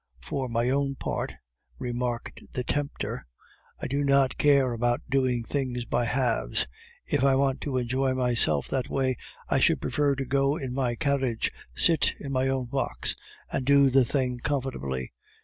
[0.19, 1.33] "For my own part,"
[1.77, 3.23] remarked the tempter,
[3.79, 6.65] "I do not care about doing things by halves.
[7.05, 9.15] If I want to enjoy myself that way,
[9.47, 13.15] I should prefer to go in my carriage, sit in my own box,
[13.51, 15.13] and do the thing comfortably.